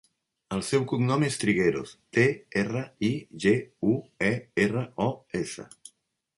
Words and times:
El 0.55 0.61
seu 0.69 0.85
cognom 0.91 1.25
és 1.27 1.37
Trigueros: 1.43 1.91
te, 2.17 2.25
erra, 2.63 2.83
i, 3.11 3.13
ge, 3.45 3.55
u, 3.93 3.97
e, 4.33 4.35
erra, 4.67 4.85
o, 5.09 5.11
essa. 5.45 5.71